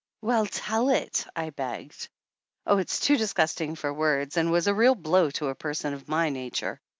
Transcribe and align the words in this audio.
"Well, 0.23 0.47
tell 0.47 0.89
it!" 0.89 1.27
I 1.35 1.51
begged. 1.51 2.09
"Oh, 2.65 2.79
it's 2.79 2.99
too 2.99 3.17
disgusting 3.17 3.75
"for 3.75 3.93
words, 3.93 4.35
and 4.35 4.51
was 4.51 4.65
a 4.65 4.73
real 4.73 4.95
blow 4.95 5.29
to 5.37 5.49
a 5.49 5.53
person 5.53 5.93
of 5.93 6.09
my 6.09 6.29
nature 6.31 6.81